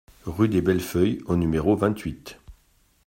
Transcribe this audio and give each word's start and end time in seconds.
Rue 0.25 0.49
des 0.49 0.63
Belles 0.63 0.79
Feuilles 0.81 1.21
au 1.27 1.35
numéro 1.35 1.75
vingt-huit 1.75 2.39